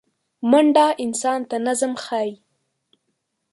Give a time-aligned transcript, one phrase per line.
[0.49, 2.31] منډه انسان ته نظم ښيي